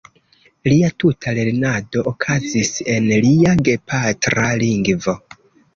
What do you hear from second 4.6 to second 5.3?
lingvo.